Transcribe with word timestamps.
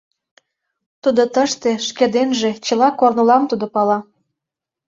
Тудо 1.01 1.23
тыште 1.33 1.71
шке 1.87 2.05
денже, 2.15 2.51
чыла 2.65 2.89
корнылам 2.99 3.43
тудо 3.51 3.65
пала. 3.73 3.99